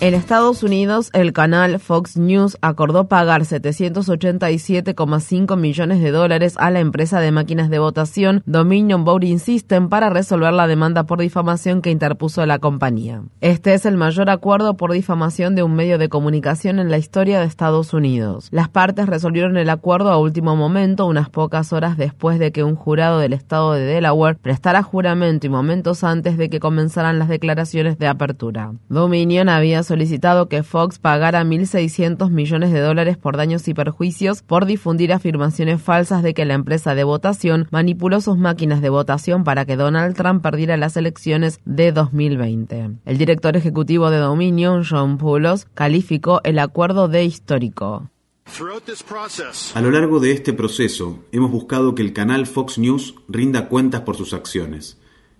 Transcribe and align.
En 0.00 0.14
Estados 0.14 0.62
Unidos, 0.62 1.10
el 1.12 1.32
canal 1.32 1.80
Fox 1.80 2.16
News 2.16 2.56
acordó 2.60 3.08
pagar 3.08 3.42
787,5 3.42 5.56
millones 5.56 6.00
de 6.00 6.12
dólares 6.12 6.54
a 6.56 6.70
la 6.70 6.78
empresa 6.78 7.18
de 7.18 7.32
máquinas 7.32 7.68
de 7.68 7.80
votación 7.80 8.44
Dominion 8.46 9.04
Voting 9.04 9.40
System 9.40 9.88
para 9.88 10.08
resolver 10.08 10.52
la 10.52 10.68
demanda 10.68 11.02
por 11.02 11.18
difamación 11.18 11.82
que 11.82 11.90
interpuso 11.90 12.46
la 12.46 12.60
compañía. 12.60 13.24
Este 13.40 13.74
es 13.74 13.86
el 13.86 13.96
mayor 13.96 14.30
acuerdo 14.30 14.76
por 14.76 14.92
difamación 14.92 15.56
de 15.56 15.64
un 15.64 15.74
medio 15.74 15.98
de 15.98 16.08
comunicación 16.08 16.78
en 16.78 16.92
la 16.92 16.98
historia 16.98 17.40
de 17.40 17.46
Estados 17.46 17.92
Unidos. 17.92 18.46
Las 18.52 18.68
partes 18.68 19.06
resolvieron 19.06 19.56
el 19.56 19.68
acuerdo 19.68 20.12
a 20.12 20.18
último 20.18 20.54
momento, 20.54 21.06
unas 21.06 21.28
pocas 21.28 21.72
horas 21.72 21.96
después 21.96 22.38
de 22.38 22.52
que 22.52 22.62
un 22.62 22.76
jurado 22.76 23.18
del 23.18 23.32
estado 23.32 23.72
de 23.72 23.82
Delaware 23.82 24.38
prestara 24.40 24.84
juramento 24.84 25.48
y 25.48 25.50
momentos 25.50 26.04
antes 26.04 26.38
de 26.38 26.48
que 26.48 26.60
comenzaran 26.60 27.18
las 27.18 27.26
declaraciones 27.26 27.98
de 27.98 28.06
apertura. 28.06 28.74
Dominion 28.88 29.48
había 29.48 29.82
solicitado 29.88 30.48
que 30.48 30.62
Fox 30.62 31.00
pagara 31.00 31.42
1.600 31.42 32.30
millones 32.30 32.72
de 32.72 32.80
dólares 32.80 33.16
por 33.16 33.36
daños 33.36 33.66
y 33.66 33.74
perjuicios 33.74 34.42
por 34.42 34.66
difundir 34.66 35.12
afirmaciones 35.12 35.82
falsas 35.82 36.22
de 36.22 36.34
que 36.34 36.44
la 36.44 36.54
empresa 36.54 36.94
de 36.94 37.02
votación 37.02 37.66
manipuló 37.72 38.20
sus 38.20 38.38
máquinas 38.38 38.80
de 38.80 38.90
votación 38.90 39.42
para 39.42 39.64
que 39.64 39.76
Donald 39.76 40.14
Trump 40.14 40.42
perdiera 40.42 40.76
las 40.76 40.96
elecciones 40.96 41.58
de 41.64 41.90
2020. 41.90 42.90
El 43.04 43.18
director 43.18 43.56
ejecutivo 43.56 44.10
de 44.10 44.18
Dominion, 44.18 44.84
John 44.88 45.18
Poulos, 45.18 45.66
calificó 45.74 46.40
el 46.44 46.60
acuerdo 46.60 47.08
de 47.08 47.24
histórico. 47.24 48.10
A 49.74 49.80
lo 49.80 49.90
largo 49.90 50.20
de 50.20 50.32
este 50.32 50.52
proceso, 50.52 51.24
hemos 51.32 51.50
buscado 51.50 51.94
que 51.94 52.02
el 52.02 52.12
canal 52.12 52.46
Fox 52.46 52.78
News 52.78 53.14
rinda 53.28 53.68
cuentas 53.68 54.02
por 54.02 54.16
sus 54.16 54.32
acciones, 54.32 54.98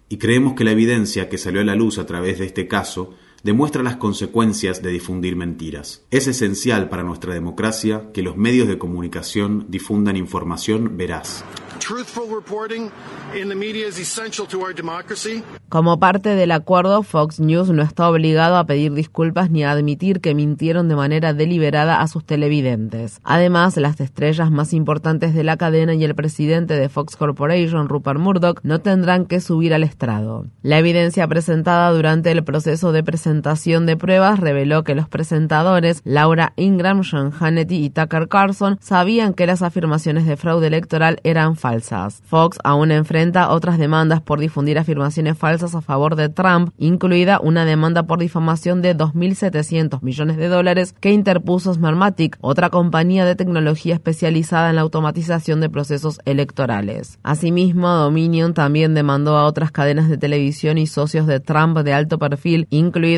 y 0.08 0.18
creemos 0.18 0.54
que 0.54 0.64
la 0.64 0.72
evidencia 0.72 1.28
que 1.28 1.38
salió 1.38 1.60
a 1.60 1.64
la 1.64 1.74
luz 1.74 1.98
a 1.98 2.06
través 2.06 2.38
de 2.38 2.46
este 2.46 2.66
caso 2.66 3.14
demuestra 3.42 3.82
las 3.82 3.96
consecuencias 3.96 4.82
de 4.82 4.90
difundir 4.90 5.36
mentiras. 5.36 6.04
Es 6.10 6.26
esencial 6.26 6.88
para 6.88 7.02
nuestra 7.02 7.34
democracia 7.34 8.10
que 8.12 8.22
los 8.22 8.36
medios 8.36 8.68
de 8.68 8.78
comunicación 8.78 9.66
difundan 9.68 10.16
información 10.16 10.96
veraz. 10.96 11.44
Como 15.68 16.00
parte 16.00 16.28
del 16.30 16.50
acuerdo, 16.50 17.02
Fox 17.02 17.40
News 17.40 17.70
no 17.70 17.82
está 17.82 18.10
obligado 18.10 18.56
a 18.56 18.66
pedir 18.66 18.92
disculpas 18.92 19.50
ni 19.50 19.64
a 19.64 19.70
admitir 19.70 20.20
que 20.20 20.34
mintieron 20.34 20.88
de 20.88 20.96
manera 20.96 21.32
deliberada 21.34 22.00
a 22.00 22.08
sus 22.08 22.24
televidentes. 22.24 23.20
Además, 23.22 23.76
las 23.76 24.00
estrellas 24.00 24.50
más 24.50 24.72
importantes 24.72 25.34
de 25.34 25.44
la 25.44 25.56
cadena 25.56 25.94
y 25.94 26.04
el 26.04 26.14
presidente 26.14 26.74
de 26.74 26.88
Fox 26.88 27.16
Corporation, 27.16 27.88
Rupert 27.88 28.18
Murdoch, 28.18 28.60
no 28.62 28.80
tendrán 28.80 29.26
que 29.26 29.40
subir 29.40 29.72
al 29.72 29.84
estrado. 29.84 30.46
La 30.62 30.78
evidencia 30.78 31.26
presentada 31.28 31.90
durante 31.92 32.30
el 32.30 32.44
proceso 32.44 32.92
de 32.92 33.02
presentación 33.04 33.27
de 33.28 33.96
pruebas 33.96 34.40
reveló 34.40 34.84
que 34.84 34.94
los 34.94 35.06
presentadores 35.06 36.00
Laura 36.04 36.54
Ingram, 36.56 37.04
Sean 37.04 37.30
Hannity 37.30 37.84
y 37.84 37.90
Tucker 37.90 38.26
Carlson 38.26 38.78
sabían 38.80 39.34
que 39.34 39.46
las 39.46 39.60
afirmaciones 39.60 40.26
de 40.26 40.38
fraude 40.38 40.66
electoral 40.66 41.20
eran 41.24 41.54
falsas. 41.54 42.22
Fox 42.24 42.58
aún 42.64 42.90
enfrenta 42.90 43.50
otras 43.50 43.76
demandas 43.78 44.22
por 44.22 44.40
difundir 44.40 44.78
afirmaciones 44.78 45.36
falsas 45.36 45.74
a 45.74 45.82
favor 45.82 46.16
de 46.16 46.30
Trump, 46.30 46.70
incluida 46.78 47.38
una 47.40 47.66
demanda 47.66 48.04
por 48.04 48.18
difamación 48.18 48.80
de 48.80 48.96
2.700 48.96 50.02
millones 50.02 50.38
de 50.38 50.48
dólares 50.48 50.94
que 50.98 51.12
interpuso 51.12 51.74
Smartmatic, 51.74 52.38
otra 52.40 52.70
compañía 52.70 53.26
de 53.26 53.36
tecnología 53.36 53.94
especializada 53.94 54.70
en 54.70 54.76
la 54.76 54.82
automatización 54.82 55.60
de 55.60 55.68
procesos 55.68 56.18
electorales. 56.24 57.18
Asimismo, 57.22 57.88
Dominion 57.88 58.54
también 58.54 58.94
demandó 58.94 59.36
a 59.36 59.44
otras 59.44 59.70
cadenas 59.70 60.08
de 60.08 60.16
televisión 60.16 60.78
y 60.78 60.86
socios 60.86 61.26
de 61.26 61.40
Trump 61.40 61.76
de 61.78 61.92
alto 61.92 62.18
perfil, 62.18 62.66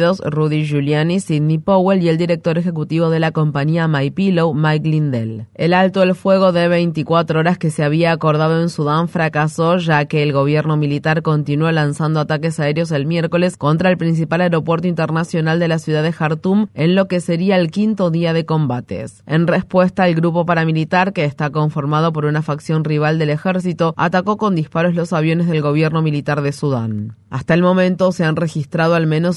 Rudy 0.00 0.65
Giuliani, 0.65 1.21
Sidney 1.21 1.59
Powell 1.59 2.03
y 2.03 2.09
el 2.09 2.19
director 2.19 2.59
ejecutivo 2.59 3.11
de 3.11 3.21
la 3.21 3.33
compañía 3.33 3.87
MyPillow, 3.87 4.55
Mike 4.55 4.88
Lindell. 4.88 5.47
El 5.55 5.75
alto 5.75 6.03
el 6.03 6.15
fuego 6.15 6.53
de 6.53 6.69
24 6.69 7.41
horas 7.41 7.59
que 7.59 7.71
se 7.71 7.84
había 7.84 8.12
acordado 8.12 8.60
en 8.60 8.69
Sudán 8.69 9.09
fracasó 9.09 9.77
ya 9.77 10.05
que 10.06 10.22
el 10.22 10.33
gobierno 10.33 10.77
militar 10.77 11.22
continuó 11.22 11.71
lanzando 11.71 12.21
ataques 12.21 12.59
aéreos 12.60 12.91
el 12.93 13.06
miércoles 13.06 13.56
contra 13.56 13.91
el 13.91 13.99
principal 13.99 14.41
aeropuerto 14.41 14.89
internacional 14.89 15.59
de 15.59 15.69
la 15.69 15.78
ciudad 15.78 16.03
de 16.03 16.12
Jartum 16.12 16.69
en 16.75 16.94
lo 16.94 17.06
que 17.06 17.21
sería 17.21 17.56
el 17.56 17.71
quinto 17.71 18.10
día 18.10 18.33
de 18.33 18.47
combates. 18.47 19.22
En 19.27 19.47
respuesta, 19.47 20.09
el 20.09 20.15
grupo 20.15 20.47
paramilitar, 20.47 21.12
que 21.12 21.25
está 21.25 21.50
conformado 21.50 22.12
por 22.12 22.25
una 22.25 22.43
facción 22.43 22.84
rival 22.84 23.19
del 23.19 23.31
ejército, 23.31 23.94
atacó 23.97 24.37
con 24.37 24.55
disparos 24.55 24.94
los 24.94 25.12
aviones 25.12 25.47
del 25.47 25.62
gobierno 25.62 26.03
militar 26.03 26.43
de 26.43 26.53
Sudán. 26.53 27.16
Hasta 27.31 27.55
el 27.55 27.62
momento 27.62 28.10
se 28.10 28.25
han 28.25 28.34
registrado 28.34 28.94
al 28.94 29.06
menos 29.06 29.37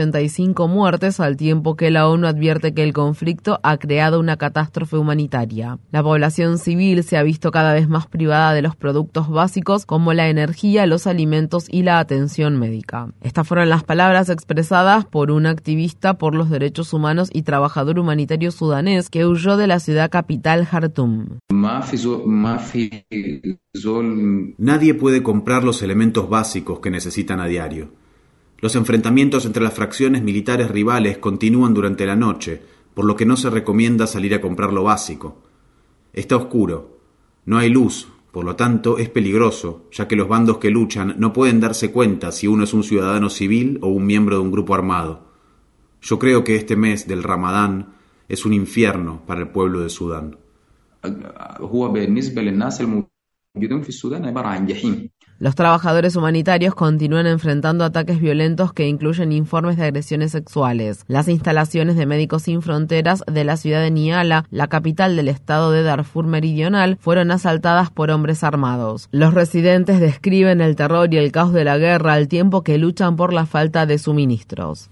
185 0.00 0.66
muertes 0.68 1.20
al 1.20 1.36
tiempo 1.36 1.76
que 1.76 1.90
la 1.90 2.08
ONU 2.08 2.26
advierte 2.26 2.72
que 2.72 2.82
el 2.82 2.92
conflicto 2.92 3.60
ha 3.62 3.76
creado 3.76 4.18
una 4.18 4.36
catástrofe 4.36 4.96
humanitaria. 4.96 5.78
La 5.90 6.02
población 6.02 6.58
civil 6.58 7.02
se 7.04 7.18
ha 7.18 7.22
visto 7.22 7.50
cada 7.50 7.74
vez 7.74 7.88
más 7.88 8.06
privada 8.06 8.54
de 8.54 8.62
los 8.62 8.76
productos 8.76 9.28
básicos 9.28 9.84
como 9.84 10.14
la 10.14 10.28
energía, 10.28 10.86
los 10.86 11.06
alimentos 11.06 11.66
y 11.70 11.82
la 11.82 11.98
atención 11.98 12.58
médica. 12.58 13.12
Estas 13.20 13.46
fueron 13.46 13.68
las 13.68 13.84
palabras 13.84 14.30
expresadas 14.30 15.04
por 15.04 15.30
un 15.30 15.46
activista 15.46 16.14
por 16.14 16.34
los 16.34 16.48
derechos 16.48 16.92
humanos 16.94 17.28
y 17.32 17.42
trabajador 17.42 17.98
humanitario 17.98 18.50
sudanés 18.50 19.10
que 19.10 19.26
huyó 19.26 19.56
de 19.56 19.66
la 19.66 19.80
ciudad 19.80 20.10
capital 20.10 20.64
Jartum. 20.64 21.40
Nadie 24.58 24.94
puede 24.94 25.22
comprar 25.22 25.64
los 25.64 25.82
elementos 25.82 26.28
básicos 26.28 26.80
que 26.80 26.90
necesitan 26.90 27.40
a 27.40 27.46
diario. 27.46 27.99
Los 28.60 28.76
enfrentamientos 28.76 29.46
entre 29.46 29.62
las 29.62 29.74
fracciones 29.74 30.22
militares 30.22 30.70
rivales 30.70 31.18
continúan 31.18 31.72
durante 31.72 32.04
la 32.04 32.16
noche, 32.16 32.60
por 32.94 33.06
lo 33.06 33.16
que 33.16 33.24
no 33.24 33.36
se 33.36 33.48
recomienda 33.48 34.06
salir 34.06 34.34
a 34.34 34.40
comprar 34.40 34.72
lo 34.72 34.84
básico. 34.84 35.42
Está 36.12 36.36
oscuro, 36.36 36.98
no 37.46 37.56
hay 37.56 37.70
luz, 37.70 38.08
por 38.32 38.44
lo 38.44 38.56
tanto 38.56 38.98
es 38.98 39.08
peligroso, 39.08 39.86
ya 39.90 40.06
que 40.06 40.16
los 40.16 40.28
bandos 40.28 40.58
que 40.58 40.70
luchan 40.70 41.14
no 41.18 41.32
pueden 41.32 41.58
darse 41.58 41.90
cuenta 41.90 42.32
si 42.32 42.46
uno 42.46 42.64
es 42.64 42.74
un 42.74 42.84
ciudadano 42.84 43.30
civil 43.30 43.78
o 43.82 43.88
un 43.88 44.04
miembro 44.04 44.36
de 44.36 44.42
un 44.42 44.52
grupo 44.52 44.74
armado. 44.74 45.30
Yo 46.02 46.18
creo 46.18 46.44
que 46.44 46.56
este 46.56 46.76
mes 46.76 47.08
del 47.08 47.22
Ramadán 47.22 47.94
es 48.28 48.44
un 48.44 48.52
infierno 48.52 49.22
para 49.26 49.40
el 49.40 49.48
pueblo 49.48 49.80
de 49.80 49.88
Sudán. 49.88 50.36
Los 55.40 55.54
trabajadores 55.54 56.16
humanitarios 56.16 56.74
continúan 56.74 57.26
enfrentando 57.26 57.82
ataques 57.82 58.20
violentos 58.20 58.74
que 58.74 58.86
incluyen 58.86 59.32
informes 59.32 59.78
de 59.78 59.84
agresiones 59.84 60.32
sexuales. 60.32 61.06
Las 61.08 61.28
instalaciones 61.28 61.96
de 61.96 62.04
Médicos 62.04 62.42
Sin 62.42 62.60
Fronteras 62.60 63.24
de 63.26 63.44
la 63.44 63.56
ciudad 63.56 63.80
de 63.80 63.90
Niala, 63.90 64.44
la 64.50 64.68
capital 64.68 65.16
del 65.16 65.28
estado 65.28 65.72
de 65.72 65.82
Darfur 65.82 66.26
Meridional, 66.26 66.98
fueron 67.00 67.30
asaltadas 67.30 67.90
por 67.90 68.10
hombres 68.10 68.44
armados. 68.44 69.08
Los 69.12 69.32
residentes 69.32 69.98
describen 69.98 70.60
el 70.60 70.76
terror 70.76 71.08
y 71.10 71.16
el 71.16 71.32
caos 71.32 71.54
de 71.54 71.64
la 71.64 71.78
guerra 71.78 72.12
al 72.12 72.28
tiempo 72.28 72.62
que 72.62 72.76
luchan 72.76 73.16
por 73.16 73.32
la 73.32 73.46
falta 73.46 73.86
de 73.86 73.96
suministros. 73.96 74.90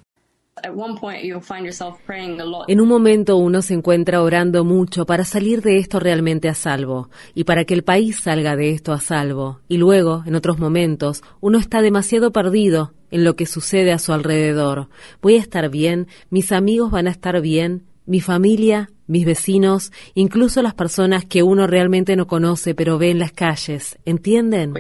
En 2.68 2.80
un 2.80 2.88
momento 2.88 3.36
uno 3.36 3.62
se 3.62 3.74
encuentra 3.74 4.22
orando 4.22 4.64
mucho 4.64 5.06
para 5.06 5.24
salir 5.24 5.62
de 5.62 5.78
esto 5.78 6.00
realmente 6.00 6.48
a 6.48 6.54
salvo 6.54 7.10
y 7.34 7.44
para 7.44 7.64
que 7.64 7.74
el 7.74 7.84
país 7.84 8.20
salga 8.20 8.56
de 8.56 8.70
esto 8.70 8.92
a 8.92 9.00
salvo. 9.00 9.60
Y 9.68 9.76
luego, 9.76 10.22
en 10.26 10.34
otros 10.34 10.58
momentos, 10.58 11.22
uno 11.40 11.58
está 11.58 11.82
demasiado 11.82 12.32
perdido 12.32 12.92
en 13.10 13.24
lo 13.24 13.36
que 13.36 13.46
sucede 13.46 13.92
a 13.92 13.98
su 13.98 14.12
alrededor. 14.12 14.88
Voy 15.22 15.36
a 15.36 15.40
estar 15.40 15.68
bien, 15.70 16.08
mis 16.30 16.52
amigos 16.52 16.90
van 16.90 17.06
a 17.06 17.10
estar 17.10 17.40
bien, 17.40 17.84
mi 18.06 18.20
familia 18.20 18.90
mis 19.08 19.24
vecinos, 19.24 19.90
incluso 20.14 20.62
las 20.62 20.74
personas 20.74 21.24
que 21.24 21.42
uno 21.42 21.66
realmente 21.66 22.14
no 22.14 22.28
conoce 22.28 22.74
pero 22.74 22.98
ve 22.98 23.10
en 23.10 23.18
las 23.18 23.32
calles. 23.32 23.98
¿Entienden? 24.04 24.74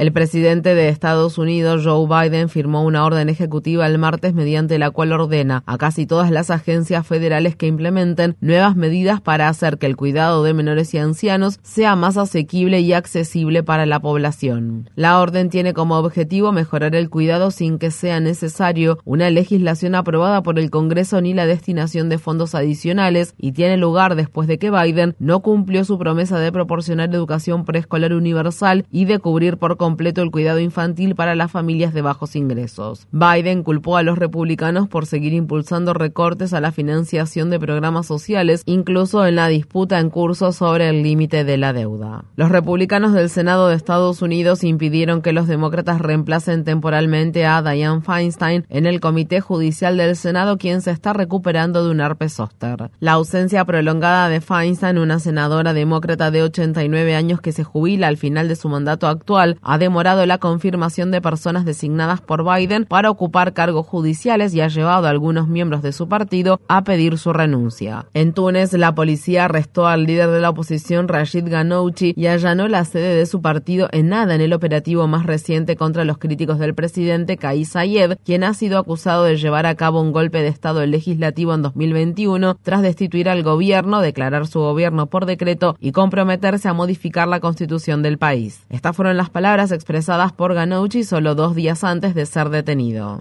El 0.00 0.12
presidente 0.12 0.74
de 0.74 0.88
Estados 0.88 1.36
Unidos, 1.36 1.82
Joe 1.84 2.06
Biden, 2.08 2.48
firmó 2.48 2.82
una 2.84 3.04
orden 3.04 3.28
ejecutiva 3.28 3.86
el 3.86 3.98
martes 3.98 4.32
mediante 4.32 4.78
la 4.78 4.90
cual 4.90 5.12
ordena 5.12 5.62
a 5.66 5.76
casi 5.76 6.06
todas 6.06 6.30
las 6.30 6.48
agencias 6.50 7.06
federales 7.06 7.54
que 7.54 7.66
implementen 7.66 8.34
nuevas 8.40 8.76
medidas 8.76 9.20
para 9.20 9.46
hacer 9.46 9.76
que 9.76 9.84
el 9.84 9.96
cuidado 9.96 10.42
de 10.42 10.54
menores 10.54 10.94
y 10.94 10.96
ancianos 10.96 11.60
sea 11.62 11.96
más 11.96 12.16
asequible 12.16 12.80
y 12.80 12.94
accesible 12.94 13.62
para 13.62 13.84
la 13.84 14.00
población. 14.00 14.88
La 14.94 15.20
orden 15.20 15.50
tiene 15.50 15.74
como 15.74 15.98
objetivo 15.98 16.50
mejorar 16.50 16.94
el 16.94 17.10
cuidado 17.10 17.50
sin 17.50 17.78
que 17.78 17.90
sea 17.90 18.20
necesario 18.20 19.00
una 19.04 19.28
legislación 19.28 19.94
aprobada 19.94 20.42
por 20.42 20.58
el 20.58 20.70
Congreso 20.70 21.20
ni 21.20 21.34
la 21.34 21.44
destinación 21.44 22.08
de 22.08 22.16
fondos 22.16 22.54
adicionales 22.54 23.34
y 23.36 23.52
tiene 23.52 23.76
lugar 23.76 24.14
después 24.14 24.48
de 24.48 24.58
que 24.58 24.70
Biden 24.70 25.14
no 25.18 25.40
cumplió 25.40 25.84
su 25.84 25.98
promesa 25.98 26.38
de 26.38 26.52
proporcionar 26.52 27.14
educación 27.14 27.66
preescolar 27.66 28.14
universal 28.14 28.86
y 28.90 29.04
de 29.04 29.18
cubrir 29.18 29.58
por 29.58 29.76
completo 29.90 30.22
el 30.22 30.30
cuidado 30.30 30.60
infantil 30.60 31.16
para 31.16 31.34
las 31.34 31.50
familias 31.50 31.92
de 31.92 32.00
bajos 32.00 32.36
ingresos. 32.36 33.08
Biden 33.10 33.64
culpó 33.64 33.96
a 33.96 34.04
los 34.04 34.18
republicanos 34.18 34.86
por 34.86 35.04
seguir 35.04 35.32
impulsando 35.32 35.94
recortes 35.94 36.52
a 36.52 36.60
la 36.60 36.70
financiación 36.70 37.50
de 37.50 37.58
programas 37.58 38.06
sociales, 38.06 38.62
incluso 38.66 39.26
en 39.26 39.34
la 39.34 39.48
disputa 39.48 39.98
en 39.98 40.08
curso 40.08 40.52
sobre 40.52 40.88
el 40.90 41.02
límite 41.02 41.42
de 41.42 41.56
la 41.56 41.72
deuda. 41.72 42.24
Los 42.36 42.50
republicanos 42.50 43.12
del 43.12 43.30
Senado 43.30 43.66
de 43.66 43.74
Estados 43.74 44.22
Unidos 44.22 44.62
impidieron 44.62 45.22
que 45.22 45.32
los 45.32 45.48
demócratas 45.48 46.00
reemplacen 46.00 46.62
temporalmente 46.62 47.44
a 47.44 47.60
Dianne 47.60 48.02
Feinstein 48.02 48.66
en 48.68 48.86
el 48.86 49.00
Comité 49.00 49.40
Judicial 49.40 49.96
del 49.96 50.14
Senado, 50.14 50.56
quien 50.56 50.82
se 50.82 50.92
está 50.92 51.14
recuperando 51.14 51.84
de 51.84 51.90
un 51.90 52.00
herpes 52.00 52.34
zóster. 52.34 52.92
La 53.00 53.14
ausencia 53.14 53.64
prolongada 53.64 54.28
de 54.28 54.40
Feinstein, 54.40 54.98
una 54.98 55.18
senadora 55.18 55.72
demócrata 55.72 56.30
de 56.30 56.44
89 56.44 57.16
años 57.16 57.40
que 57.40 57.50
se 57.50 57.64
jubila 57.64 58.06
al 58.06 58.18
final 58.18 58.46
de 58.46 58.54
su 58.54 58.68
mandato 58.68 59.08
actual, 59.08 59.58
ha 59.62 59.79
demorado 59.80 60.24
la 60.26 60.38
confirmación 60.38 61.10
de 61.10 61.20
personas 61.20 61.64
designadas 61.64 62.20
por 62.20 62.44
Biden 62.44 62.84
para 62.84 63.10
ocupar 63.10 63.52
cargos 63.52 63.84
judiciales 63.84 64.54
y 64.54 64.60
ha 64.60 64.68
llevado 64.68 65.08
a 65.08 65.10
algunos 65.10 65.48
miembros 65.48 65.82
de 65.82 65.90
su 65.90 66.08
partido 66.08 66.60
a 66.68 66.84
pedir 66.84 67.18
su 67.18 67.32
renuncia. 67.32 68.06
En 68.14 68.32
Túnez, 68.32 68.72
la 68.74 68.94
policía 68.94 69.46
arrestó 69.46 69.88
al 69.88 70.04
líder 70.04 70.30
de 70.30 70.40
la 70.40 70.50
oposición 70.50 71.08
Rashid 71.08 71.48
Ghanouchi 71.48 72.14
y 72.16 72.26
allanó 72.26 72.68
la 72.68 72.84
sede 72.84 73.16
de 73.16 73.26
su 73.26 73.42
partido 73.42 73.88
en 73.90 74.08
nada 74.08 74.36
en 74.36 74.40
el 74.40 74.52
operativo 74.52 75.08
más 75.08 75.26
reciente 75.26 75.74
contra 75.74 76.04
los 76.04 76.18
críticos 76.18 76.58
del 76.58 76.74
presidente 76.74 77.36
Kais 77.36 77.70
Sayed, 77.70 78.18
quien 78.24 78.44
ha 78.44 78.54
sido 78.54 78.78
acusado 78.78 79.24
de 79.24 79.36
llevar 79.36 79.66
a 79.66 79.74
cabo 79.74 80.00
un 80.00 80.12
golpe 80.12 80.42
de 80.42 80.48
Estado 80.48 80.86
legislativo 80.86 81.54
en 81.54 81.62
2021 81.62 82.58
tras 82.62 82.82
destituir 82.82 83.28
al 83.28 83.42
gobierno, 83.42 84.00
declarar 84.00 84.46
su 84.46 84.60
gobierno 84.60 85.06
por 85.06 85.26
decreto 85.26 85.76
y 85.80 85.92
comprometerse 85.92 86.68
a 86.68 86.74
modificar 86.74 87.26
la 87.26 87.40
constitución 87.40 88.02
del 88.02 88.18
país. 88.18 88.66
Estas 88.68 88.94
fueron 88.94 89.16
las 89.16 89.30
palabras 89.30 89.59
expresadas 89.70 90.32
por 90.32 90.54
Ghanouchi 90.54 91.04
solo 91.04 91.34
dos 91.34 91.54
días 91.54 91.84
antes 91.84 92.14
de 92.14 92.24
ser 92.24 92.48
detenido. 92.48 93.20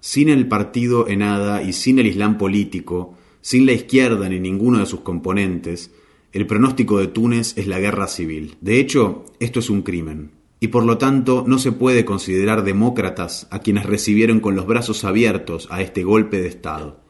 Sin 0.00 0.28
el 0.28 0.46
partido 0.46 1.08
Enada 1.08 1.62
y 1.62 1.72
sin 1.72 1.98
el 1.98 2.06
Islam 2.06 2.36
político, 2.36 3.16
sin 3.40 3.64
la 3.64 3.72
izquierda 3.72 4.28
ni 4.28 4.38
ninguno 4.38 4.80
de 4.80 4.86
sus 4.86 5.00
componentes, 5.00 5.90
el 6.32 6.46
pronóstico 6.46 6.98
de 6.98 7.08
Túnez 7.08 7.56
es 7.56 7.66
la 7.66 7.80
guerra 7.80 8.06
civil. 8.06 8.56
De 8.60 8.78
hecho, 8.78 9.24
esto 9.40 9.60
es 9.60 9.70
un 9.70 9.80
crimen. 9.82 10.32
Y 10.60 10.68
por 10.68 10.84
lo 10.84 10.98
tanto 10.98 11.44
no 11.46 11.58
se 11.58 11.72
puede 11.72 12.04
considerar 12.04 12.62
demócratas 12.62 13.48
a 13.50 13.60
quienes 13.60 13.86
recibieron 13.86 14.40
con 14.40 14.54
los 14.54 14.66
brazos 14.66 15.04
abiertos 15.04 15.66
a 15.70 15.80
este 15.80 16.04
golpe 16.04 16.42
de 16.42 16.48
Estado. 16.48 17.00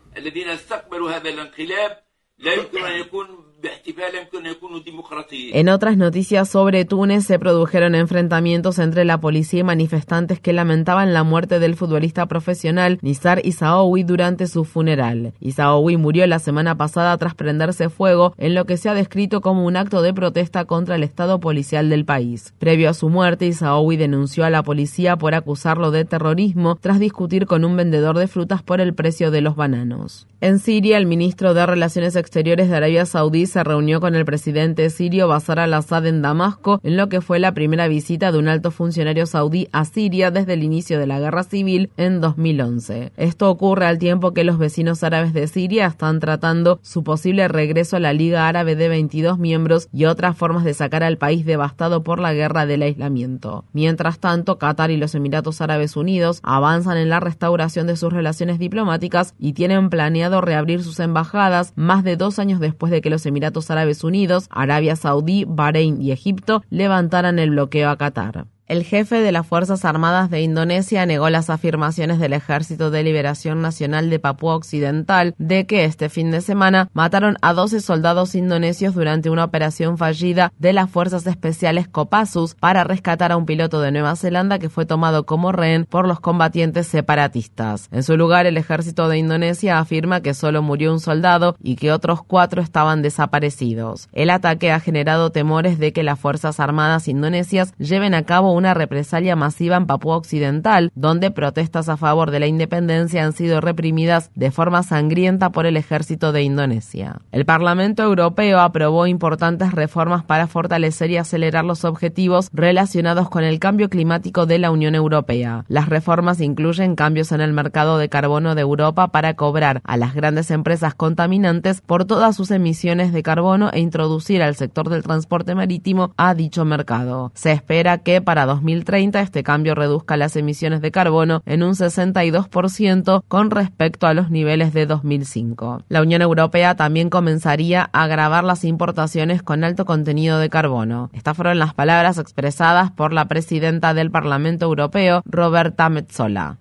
En 5.53 5.69
otras 5.69 5.97
noticias 5.97 6.49
sobre 6.49 6.85
Túnez 6.85 7.25
se 7.25 7.39
produjeron 7.39 7.95
enfrentamientos 7.95 8.79
entre 8.79 9.05
la 9.05 9.21
policía 9.21 9.61
y 9.61 9.65
manifestantes 9.65 10.41
que 10.41 10.53
lamentaban 10.53 11.13
la 11.13 11.25
muerte 11.25 11.59
del 11.59 11.77
futbolista 11.77 12.27
profesional 12.27 12.99
Nizar 13.03 13.45
Isaoui 13.45 14.03
durante 14.03 14.47
su 14.47 14.65
funeral. 14.65 15.33
Isaoui 15.41 15.97
murió 15.97 16.27
la 16.27 16.39
semana 16.39 16.77
pasada 16.77 17.17
tras 17.19 17.35
prenderse 17.35 17.89
fuego 17.89 18.35
en 18.39 18.55
lo 18.55 18.65
que 18.65 18.77
se 18.77 18.89
ha 18.89 18.95
descrito 18.95 19.41
como 19.41 19.67
un 19.67 19.77
acto 19.77 20.03
de 20.03 20.15
protesta 20.15 20.65
contra 20.65 20.95
el 20.95 21.03
estado 21.03 21.41
policial 21.41 21.89
del 21.89 22.05
país. 22.05 22.55
Previo 22.59 22.91
a 22.91 22.95
su 22.95 23.09
muerte, 23.09 23.47
Isaoui 23.47 23.97
denunció 23.97 24.45
a 24.45 24.51
la 24.51 24.63
policía 24.63 25.17
por 25.17 25.35
acusarlo 25.35 25.91
de 25.91 26.05
terrorismo 26.05 26.79
tras 26.81 26.99
discutir 26.99 27.47
con 27.47 27.65
un 27.65 27.77
vendedor 27.77 28.19
de 28.19 28.29
frutas 28.29 28.63
por 28.63 28.81
el 28.81 28.95
precio 28.95 29.31
de 29.31 29.41
los 29.41 29.57
bananos. 29.57 30.27
En 30.41 30.59
Siria, 30.59 30.97
el 30.97 31.05
ministro 31.05 31.53
de 31.53 31.67
Relaciones 31.67 32.17
Exteriores 32.17 32.71
de 32.71 32.77
Arabia 32.77 33.05
Saudí 33.05 33.47
se 33.51 33.65
reunió 33.65 34.01
con 34.01 34.15
el 34.15 34.25
presidente 34.25 34.89
sirio 34.91 35.29
Bashar 35.29 35.59
al-Assad 35.59 36.07
en 36.07 36.23
Damasco 36.23 36.81
en 36.83 36.97
lo 36.97 37.09
que 37.09 37.21
fue 37.21 37.39
la 37.39 37.53
primera 37.53 37.89
visita 37.89 38.33
de 38.33 38.39
un 38.39 38.49
alto 38.49 38.71
funcionario 38.71 39.27
saudí 39.27 39.69
a 39.73 39.85
Siria 39.85 40.31
desde 40.31 40.55
el 40.55 40.63
inicio 40.63 40.99
de 40.99 41.07
la 41.07 41.19
guerra 41.19 41.43
civil 41.43 41.91
en 41.97 42.21
2011. 42.21 43.13
Esto 43.17 43.51
ocurre 43.51 43.87
al 43.87 43.99
tiempo 43.99 44.33
que 44.33 44.45
los 44.45 44.59
vecinos 44.59 45.03
árabes 45.03 45.33
de 45.33 45.47
Siria 45.49 45.87
están 45.87 46.21
tratando 46.21 46.79
su 46.83 47.03
posible 47.03 47.49
regreso 47.49 47.97
a 47.97 48.01
la 48.01 48.13
Liga 48.13 48.47
Árabe 48.47 48.77
de 48.77 48.89
22 48.89 49.39
miembros 49.39 49.89
y 49.93 50.05
otras 50.05 50.37
formas 50.37 50.65
de 50.65 50.75
sacar 50.75 51.03
al 51.03 51.19
país 51.19 51.45
devastado 51.45 52.05
por 52.05 52.21
la 52.21 52.33
guerra 52.33 52.67
del 52.67 52.83
aislamiento. 52.83 53.65
Mientras 53.73 54.21
tanto, 54.21 54.59
Qatar 54.59 54.91
y 54.93 54.97
los 54.97 55.15
Emiratos 55.17 55.61
Árabes 55.61 55.97
Unidos 55.97 56.39
avanzan 56.45 56.99
en 56.99 57.09
la 57.09 57.19
restauración 57.19 57.89
de 57.89 57.97
sus 57.97 58.13
relaciones 58.13 58.59
diplomáticas 58.61 59.35
y 59.39 59.55
tienen 59.55 59.91
planeado 59.91 60.41
reabrir 60.41 60.85
sus 60.85 61.01
embajadas 61.01 61.73
más 61.75 62.05
de 62.05 62.17
dos 62.17 62.39
años 62.39 62.61
después 62.61 62.93
de 62.93 63.01
que 63.01 63.11
los 63.11 63.27
Emiratos 63.27 63.40
Emiratos 63.41 63.71
Árabes 63.71 64.05
Unidos, 64.05 64.49
Arabia 64.51 64.97
Saudí, 64.97 65.47
Bahrein 65.49 66.03
y 66.03 66.13
Egipto 66.13 66.63
levantaran 66.69 67.39
el 67.39 67.49
bloqueo 67.49 67.89
a 67.89 67.97
Qatar. 67.97 68.45
El 68.71 68.85
jefe 68.85 69.19
de 69.21 69.33
las 69.33 69.49
Fuerzas 69.49 69.85
Armadas 69.85 70.31
de 70.31 70.43
Indonesia 70.43 71.05
negó 71.05 71.29
las 71.29 71.51
afirmaciones 71.51 72.21
del 72.21 72.35
Ejército 72.35 72.93
de 72.93 73.03
Liberación 73.03 73.61
Nacional 73.61 74.11
de 74.11 74.21
Papúa 74.21 74.55
Occidental 74.55 75.35
de 75.39 75.67
que 75.67 75.85
este 75.85 76.09
fin 76.09 76.31
de 76.31 76.41
semana 76.41 76.89
mataron 76.93 77.37
a 77.43 77.53
12 77.53 77.81
soldados 77.81 78.37
indonesios 78.37 78.95
durante 78.95 79.29
una 79.29 79.43
operación 79.43 79.99
fallida 79.99 80.53
de 80.61 80.73
las 80.73 80.89
Fuerzas 80.89 81.27
Especiales 81.27 81.89
Kopassus 81.89 82.55
para 82.55 82.85
rescatar 82.85 83.33
a 83.33 83.37
un 83.37 83.45
piloto 83.45 83.81
de 83.81 83.91
Nueva 83.91 84.15
Zelanda 84.15 84.61
que 84.61 84.69
fue 84.69 84.87
tomado 84.87 85.27
como 85.27 85.51
rehén 85.51 85.85
por 85.85 86.07
los 86.07 86.21
combatientes 86.21 86.87
separatistas. 86.87 87.89
En 87.91 88.05
su 88.05 88.17
lugar, 88.17 88.47
el 88.47 88.57
Ejército 88.57 89.09
de 89.09 89.19
Indonesia 89.19 89.81
afirma 89.81 90.21
que 90.21 90.33
solo 90.33 90.63
murió 90.63 90.93
un 90.93 91.01
soldado 91.01 91.57
y 91.61 91.75
que 91.75 91.91
otros 91.91 92.23
cuatro 92.23 92.63
estaban 92.63 93.03
desaparecidos. 93.03 94.09
El 94.13 94.31
ataque 94.31 94.71
ha 94.71 94.79
generado 94.79 95.33
temores 95.33 95.81
de 95.81 95.93
que 95.93 96.05
las 96.05 96.21
Fuerzas 96.21 96.61
Armadas 96.61 97.09
indonesias 97.09 97.75
lleven 97.77 98.15
a 98.15 98.23
cabo 98.23 98.60
represalia 98.75 99.37
masiva 99.37 99.77
en 99.77 99.87
Papúa 99.87 100.17
Occidental, 100.17 100.91
donde 100.95 101.31
protestas 101.31 101.89
a 101.89 101.97
favor 101.97 102.31
de 102.31 102.41
la 102.41 102.47
independencia 102.47 103.25
han 103.25 103.33
sido 103.33 103.61
reprimidas 103.61 104.31
de 104.35 104.51
forma 104.51 104.83
sangrienta 104.83 105.51
por 105.51 105.67
el 105.67 105.77
ejército 105.77 106.33
de 106.33 106.43
Indonesia. 106.43 107.21
El 107.33 107.45
Parlamento 107.45 108.03
Europeo 108.03 108.61
aprobó 108.61 109.07
importantes 109.07 109.73
reformas 109.73 110.25
para 110.25 110.47
fortalecer 110.47 111.11
y 111.11 111.17
acelerar 111.17 111.65
los 111.65 111.85
objetivos 111.85 112.51
relacionados 112.53 113.29
con 113.31 113.45
el 113.45 113.59
cambio 113.59 113.89
climático 113.89 114.47
de 114.47 114.59
la 114.59 114.71
Unión 114.71 114.95
Europea. 114.95 115.65
Las 115.69 115.89
reformas 115.89 116.41
incluyen 116.41 116.97
cambios 116.97 117.33
en 117.33 117.41
el 117.41 117.53
mercado 117.53 117.99
de 117.99 118.09
carbono 118.09 118.55
de 118.55 118.63
Europa 118.63 119.09
para 119.09 119.35
cobrar 119.35 119.81
a 119.85 119.97
las 119.97 120.15
grandes 120.15 120.51
empresas 120.51 120.95
contaminantes 120.95 121.81
por 121.81 122.05
todas 122.05 122.37
sus 122.37 122.51
emisiones 122.51 123.13
de 123.13 123.23
carbono 123.23 123.71
e 123.73 123.81
introducir 123.81 124.43
al 124.43 124.55
sector 124.55 124.89
del 124.89 125.03
transporte 125.03 125.55
marítimo 125.55 126.13
a 126.17 126.35
dicho 126.35 126.65
mercado. 126.65 127.33
Se 127.35 127.53
espera 127.53 127.99
que 127.99 128.21
para 128.21 128.47
2030 128.51 129.21
este 129.21 129.43
cambio 129.43 129.75
reduzca 129.75 130.17
las 130.17 130.35
emisiones 130.35 130.81
de 130.81 130.91
carbono 130.91 131.43
en 131.47 131.63
un 131.63 131.75
62% 131.75 133.23
con 133.29 133.51
respecto 133.51 134.07
a 134.07 134.15
los 134.15 134.31
niveles 134.31 134.73
de 134.73 134.87
2005. 134.87 135.85
La 135.89 136.03
Unión 136.03 136.21
Europea 136.23 136.75
también 136.75 137.11
comenzaría 137.11 137.89
a 137.93 138.07
grabar 138.07 138.45
las 138.45 138.65
importaciones 138.65 139.43
con 139.43 139.63
alto 139.63 139.85
contenido 139.85 140.39
de 140.39 140.51
carbono. 140.51 141.11
Estas 141.13 141.37
fueron 141.37 141.59
las 141.59 141.75
palabras 141.75 142.19
expresadas 142.19 142.91
por 142.91 143.13
la 143.13 143.27
presidenta 143.27 143.95
del 143.95 144.11
Parlamento 144.11 144.67
Europeo, 144.67 145.23
Roberta 145.25 145.89
Metsola. 145.89 146.59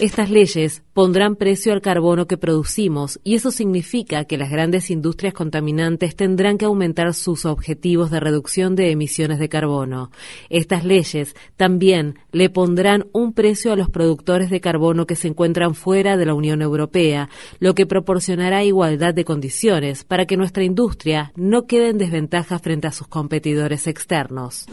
Estas 0.00 0.30
leyes 0.30 0.82
pondrán 0.92 1.36
precio 1.36 1.72
al 1.72 1.82
carbono 1.82 2.26
que 2.26 2.38
producimos 2.38 3.20
y 3.22 3.36
eso 3.36 3.50
significa 3.50 4.24
que 4.24 4.38
las 4.38 4.50
grandes 4.50 4.90
industrias 4.90 5.34
contaminantes 5.34 6.16
tendrán 6.16 6.58
que 6.58 6.64
aumentar 6.64 7.12
sus 7.14 7.44
objetivos 7.44 8.10
de 8.10 8.18
reducción 8.18 8.74
de 8.76 8.90
emisiones 8.90 9.38
de 9.38 9.48
carbono. 9.48 10.10
Estas 10.48 10.84
leyes 10.84 11.36
también 11.56 12.18
le 12.32 12.50
pondrán 12.50 13.06
un 13.12 13.34
precio 13.34 13.72
a 13.72 13.76
los 13.76 13.90
productores 13.90 14.50
de 14.50 14.60
carbono 14.60 15.06
que 15.06 15.14
se 15.14 15.28
encuentran 15.28 15.74
fuera 15.74 16.16
de 16.16 16.26
la 16.26 16.34
Unión 16.34 16.62
Europea, 16.62 17.28
lo 17.60 17.74
que 17.74 17.86
proporcionará 17.86 18.64
igualdad 18.64 19.14
de 19.14 19.24
condiciones 19.24 20.04
para 20.04 20.26
que 20.26 20.36
nuestra 20.36 20.64
industria 20.64 21.32
no 21.36 21.66
quede 21.66 21.90
en 21.90 21.98
desventaja 21.98 22.58
frente 22.58 22.88
a 22.88 22.92
sus 22.92 23.06
competidores 23.06 23.86
externos. 23.86 24.66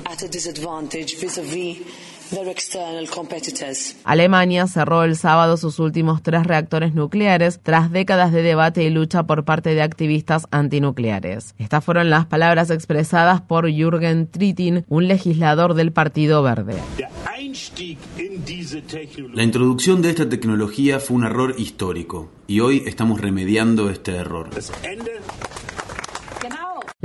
Alemania 4.03 4.67
cerró 4.67 5.03
el 5.03 5.15
sábado 5.15 5.57
sus 5.57 5.79
últimos 5.79 6.21
tres 6.23 6.43
reactores 6.45 6.93
nucleares 6.93 7.59
tras 7.61 7.91
décadas 7.91 8.31
de 8.31 8.41
debate 8.41 8.83
y 8.83 8.89
lucha 8.89 9.23
por 9.23 9.45
parte 9.45 9.75
de 9.75 9.81
activistas 9.81 10.47
antinucleares. 10.51 11.55
Estas 11.57 11.83
fueron 11.83 12.09
las 12.09 12.25
palabras 12.25 12.69
expresadas 12.69 13.41
por 13.41 13.69
Jürgen 13.69 14.27
Trittin, 14.27 14.85
un 14.87 15.07
legislador 15.07 15.73
del 15.73 15.91
Partido 15.91 16.41
Verde. 16.43 16.75
La 19.33 19.43
introducción 19.43 20.01
de 20.01 20.09
esta 20.09 20.27
tecnología 20.27 20.99
fue 20.99 21.17
un 21.17 21.25
error 21.25 21.55
histórico 21.57 22.29
y 22.47 22.59
hoy 22.59 22.83
estamos 22.85 23.21
remediando 23.21 23.89
este 23.89 24.15
error. 24.15 24.49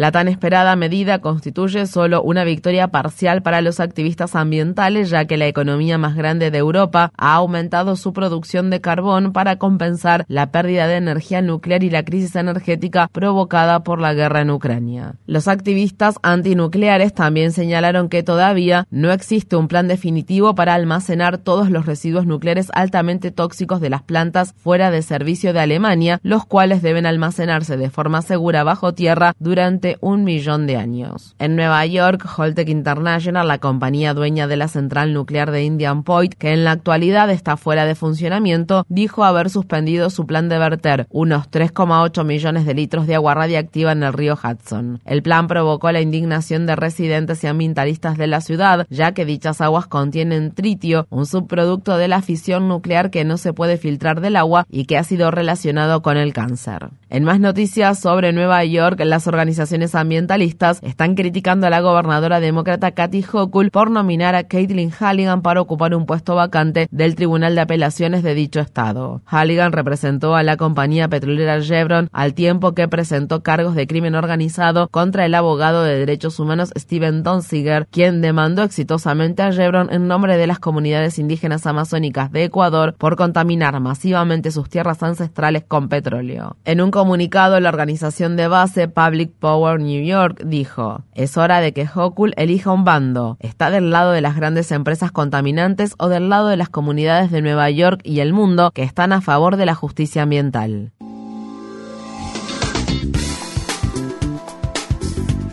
La 0.01 0.13
tan 0.13 0.29
esperada 0.29 0.77
medida 0.77 1.19
constituye 1.19 1.85
solo 1.85 2.23
una 2.23 2.43
victoria 2.43 2.89
parcial 2.89 3.43
para 3.43 3.61
los 3.61 3.81
activistas 3.81 4.35
ambientales, 4.35 5.11
ya 5.11 5.27
que 5.27 5.37
la 5.37 5.47
economía 5.47 5.99
más 5.99 6.17
grande 6.17 6.51
de 6.51 6.57
Europa 6.57 7.13
ha 7.19 7.35
aumentado 7.35 7.97
su 7.97 8.15
producción 8.15 8.71
de 8.71 8.81
carbón 8.81 9.35
para 9.35 9.57
compensar 9.57 10.25
la 10.27 10.53
pérdida 10.53 10.87
de 10.87 10.97
energía 10.97 11.43
nuclear 11.43 11.85
y 11.85 11.91
la 11.91 12.03
crisis 12.03 12.35
energética 12.35 13.11
provocada 13.13 13.85
por 13.85 14.01
la 14.01 14.15
guerra 14.15 14.41
en 14.41 14.49
Ucrania. 14.49 15.17
Los 15.27 15.49
activistas 15.49 16.15
antinucleares 16.23 17.13
también 17.13 17.53
señalaron 17.53 18.09
que 18.09 18.23
todavía 18.23 18.87
no 18.91 19.13
existe 19.13 19.57
un 19.57 19.69
plan 19.69 19.87
definitivo 19.87 20.55
para 20.55 20.73
almacenar 20.73 21.37
todos 21.37 21.69
los 21.69 21.85
residuos 21.85 22.25
nucleares 22.25 22.71
altamente 22.73 23.33
tóxicos 23.33 23.83
de 23.83 23.91
las 23.91 24.01
plantas 24.01 24.55
fuera 24.57 24.91
de 24.91 25.03
servicio 25.03 25.53
de 25.53 25.61
Alemania, 25.61 26.21
los 26.23 26.47
cuales 26.47 26.81
deben 26.81 27.05
almacenarse 27.05 27.77
de 27.77 27.91
forma 27.91 28.23
segura 28.23 28.65
bajo 28.65 28.95
tierra 28.95 29.35
durante 29.39 29.90
un 30.01 30.25
millón 30.25 30.67
de 30.67 30.77
años. 30.77 31.35
En 31.39 31.57
Nueva 31.57 31.85
York, 31.87 32.27
Holtec 32.37 32.69
International, 32.69 33.49
la 33.49 33.59
compañía 33.59 34.15
dueña 34.15 34.47
de 34.47 34.57
la 34.57 34.69
central 34.69 35.13
nuclear 35.13 35.51
de 35.51 35.65
Indian 35.65 36.03
Point, 36.03 36.35
que 36.35 36.53
en 36.53 36.65
la 36.65 36.73
actualidad 36.73 37.31
está 37.31 37.57
fuera 37.57 37.85
de 37.85 37.95
funcionamiento, 37.95 38.85
dijo 38.89 39.25
haber 39.25 39.51
suspendido 39.51 40.11
su 40.11 40.27
plan 40.27 40.49
de 40.49 40.59
verter 40.59 41.07
unos 41.11 41.51
3,8 41.51 42.25
millones 42.25 42.67
de 42.67 42.75
litros 42.75 43.07
de 43.07 43.15
agua 43.15 43.35
radiactiva 43.35 43.93
en 43.93 44.03
el 44.03 44.13
río 44.13 44.35
Hudson. 44.35 45.01
El 45.05 45.23
plan 45.23 45.47
provocó 45.47 45.91
la 45.93 46.01
indignación 46.01 46.67
de 46.67 46.77
residentes 46.77 47.43
y 47.45 47.47
ambientalistas 47.47 48.17
de 48.17 48.27
la 48.27 48.41
ciudad, 48.41 48.87
ya 48.91 49.13
que 49.13 49.25
dichas 49.25 49.61
aguas 49.61 49.87
contienen 49.87 50.53
tritio, 50.53 51.07
un 51.11 51.27
subproducto 51.27 51.97
de 51.97 52.09
la 52.09 52.23
fisión 52.23 52.69
nuclear 52.69 53.11
que 53.11 53.25
no 53.25 53.37
se 53.37 53.53
puede 53.53 53.77
filtrar 53.77 54.21
del 54.21 54.37
agua 54.37 54.67
y 54.71 54.85
que 54.85 54.99
ha 54.99 55.05
sido 55.05 55.31
relacionado 55.31 56.03
con 56.03 56.17
el 56.17 56.33
cáncer. 56.33 56.91
En 57.09 57.25
más 57.25 57.41
noticias 57.41 57.99
sobre 57.99 58.33
Nueva 58.33 58.65
York, 58.65 59.01
las 59.05 59.27
organizaciones 59.27 59.80
ambientalistas 59.95 60.81
están 60.83 61.15
criticando 61.15 61.67
a 61.67 61.71
la 61.71 61.81
gobernadora 61.81 62.41
demócrata 62.41 62.93
Kathy 62.93 63.25
Hochul 63.25 63.71
por 63.71 63.91
nominar 63.91 64.35
a 64.35 64.45
Caitlin 64.45 64.91
Halligan 64.91 65.43
para 65.43 65.61
ocupar 65.61 65.95
un 65.95 66.07
puesto 66.07 66.35
vacante 66.35 66.89
del 66.91 67.15
Tribunal 67.15 67.55
de 67.55 67.63
Apelaciones 67.63 68.23
de 68.23 68.35
dicho 68.35 68.61
estado. 68.61 69.23
Halligan 69.25 69.73
representó 69.73 70.37
a 70.37 70.43
la 70.43 70.57
compañía 70.57 71.09
petrolera 71.09 71.61
Chevron 71.61 72.09
al 72.13 72.35
tiempo 72.35 72.73
que 72.75 72.89
presentó 72.89 73.43
cargos 73.43 73.75
de 73.75 73.87
crimen 73.87 74.15
organizado 74.15 74.89
contra 74.89 75.25
el 75.25 75.35
abogado 75.35 75.83
de 75.83 75.99
derechos 75.99 76.39
humanos 76.39 76.73
Steven 76.77 77.23
Donziger, 77.23 77.87
quien 77.91 78.21
demandó 78.21 78.63
exitosamente 78.63 79.43
a 79.43 79.51
Chevron 79.51 79.93
en 79.93 80.09
nombre 80.09 80.37
de 80.37 80.47
las 80.47 80.59
comunidades 80.59 81.19
indígenas 81.19 81.67
amazónicas 81.67 82.33
de 82.33 82.45
Ecuador 82.45 82.95
por 82.99 83.17
contaminar 83.17 83.79
masivamente 83.81 84.51
sus 84.51 84.69
tierras 84.69 85.03
ancestrales 85.03 85.65
con 85.67 85.89
petróleo. 85.89 86.57
En 86.65 86.81
un 86.81 86.91
comunicado, 86.91 87.61
la 87.61 87.69
organización 87.69 88.37
de 88.37 88.49
base 88.49 88.89
Public 88.89 89.33
Power 89.39 89.60
New 89.79 90.05
York 90.05 90.43
dijo, 90.45 91.05
es 91.15 91.37
hora 91.37 91.61
de 91.61 91.73
que 91.73 91.87
Hochul 91.87 92.35
elija 92.37 92.73
un 92.73 92.85
bando. 92.85 93.37
¿Está 93.41 93.71
del 93.71 93.91
lado 93.91 94.13
de 94.13 94.21
las 94.21 94.37
grandes 94.37 94.71
empresas 94.73 95.13
contaminantes 95.13 95.95
o 95.99 96.09
del 96.09 96.29
lado 96.29 96.49
de 96.49 96.57
las 96.57 96.69
comunidades 96.69 97.31
de 97.31 97.43
Nueva 97.43 97.71
York 97.71 98.01
y 98.05 98.21
el 98.21 98.33
mundo 98.33 98.71
que 98.73 98.83
están 98.83 99.13
a 99.13 99.21
favor 99.21 99.57
de 99.57 99.67
la 99.67 99.75
justicia 99.75 100.23
ambiental? 100.23 100.93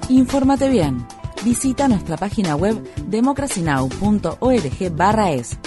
Infórmate 0.09 0.69
bien. 0.69 1.05
Visita 1.43 1.87
nuestra 1.87 2.17
página 2.17 2.55
web 2.55 2.75
democracynow.org/es. 3.07 5.57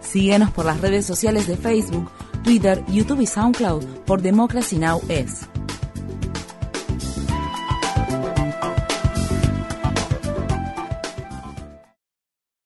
Síguenos 0.00 0.50
por 0.50 0.64
las 0.64 0.80
redes 0.80 1.06
sociales 1.06 1.46
de 1.46 1.56
Facebook, 1.56 2.10
Twitter, 2.42 2.82
YouTube 2.88 3.20
y 3.20 3.26
SoundCloud 3.26 3.84
por 4.06 4.22
Democracy 4.22 4.76
Now! 4.76 5.00
es. 5.08 5.46